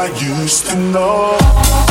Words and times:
I 0.00 0.06
used 0.18 0.64
to 0.68 0.76
know. 0.76 1.89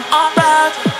I'm 0.00 0.32
about. 0.32 0.86
Well, 0.86 0.97